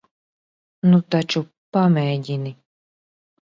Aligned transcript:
Nu 0.93 1.01
taču, 1.17 1.43
pamēģini. 1.79 2.59